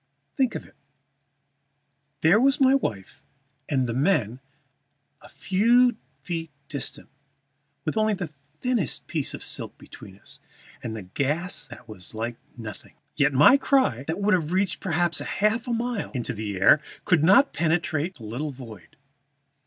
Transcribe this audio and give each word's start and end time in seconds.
Think 0.35 0.55
of 0.55 0.65
it; 0.65 0.73
there 2.21 2.39
were 2.41 2.53
my 2.59 2.73
wife 2.73 3.21
and 3.69 3.85
the 3.85 3.93
men 3.93 4.39
a 5.21 5.29
few 5.29 5.95
feet 6.23 6.49
distant, 6.69 7.07
with 7.85 7.95
only 7.97 8.15
the 8.15 8.31
thinnest 8.61 9.07
tissue 9.07 9.37
of 9.37 9.43
silk 9.43 9.77
between 9.77 10.17
us, 10.17 10.39
and 10.81 10.97
a 10.97 11.03
gas 11.03 11.67
that 11.67 11.87
was 11.87 12.15
like 12.15 12.37
nothing. 12.57 12.95
Yet 13.15 13.31
my 13.31 13.57
cry, 13.57 14.03
that 14.07 14.19
would 14.19 14.33
have 14.33 14.51
reached 14.53 14.79
perhaps 14.79 15.19
half 15.19 15.67
a 15.67 15.71
mile 15.71 16.09
in 16.15 16.25
air, 16.57 16.81
could 17.05 17.23
not 17.23 17.53
penetrate 17.53 18.15
that 18.15 18.23
little 18.23 18.49
void. 18.49 18.97